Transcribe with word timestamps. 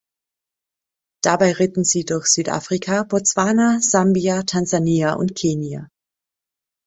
Dabei 1.23 1.51
ritten 1.51 1.83
sie 1.83 2.05
durch 2.05 2.25
Südafrika, 2.25 3.03
Botswana, 3.03 3.77
Sambia, 3.81 4.41
Tansania 4.41 5.13
und 5.13 5.35
Kenia. 5.35 5.89